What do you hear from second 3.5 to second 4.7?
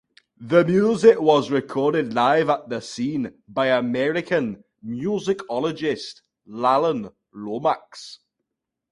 American